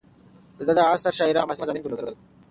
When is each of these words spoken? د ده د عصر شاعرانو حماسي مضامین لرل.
د 0.57 0.59
ده 0.67 0.73
د 0.77 0.79
عصر 0.89 1.13
شاعرانو 1.19 1.43
حماسي 1.43 1.61
مضامین 1.63 1.83
لرل. 1.91 2.15